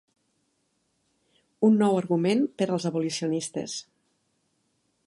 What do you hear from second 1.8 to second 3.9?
nou argument per als abolicionistes.